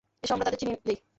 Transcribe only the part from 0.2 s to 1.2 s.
এসো আমরা তাদের চিনিয়ে দেই।